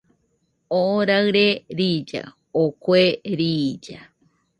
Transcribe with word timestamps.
Oo 0.77 0.97
raɨre 1.09 1.45
riilla, 1.77 2.21
o 2.61 2.63
kue 2.83 3.03
riilla 3.39 4.01